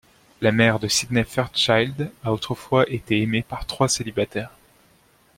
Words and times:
La 0.41 0.51
mère 0.51 0.79
de 0.79 0.87
Sydney 0.87 1.23
Fairchild 1.23 2.11
a 2.23 2.33
autrefois 2.33 2.89
été 2.89 3.21
aimée 3.21 3.43
par 3.43 3.67
trois 3.67 3.87
célibataires. 3.87 4.49